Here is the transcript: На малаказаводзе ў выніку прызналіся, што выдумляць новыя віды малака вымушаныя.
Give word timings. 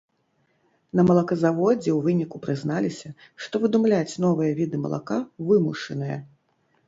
На 0.99 1.03
малаказаводзе 1.09 1.91
ў 1.95 1.99
выніку 2.05 2.37
прызналіся, 2.45 3.09
што 3.47 3.55
выдумляць 3.65 4.19
новыя 4.25 4.51
віды 4.61 4.77
малака 4.87 5.17
вымушаныя. 5.51 6.17